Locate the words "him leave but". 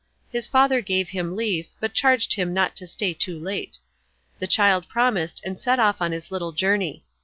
1.09-1.93